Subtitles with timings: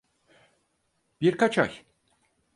[1.21, 1.85] Birkaç ay.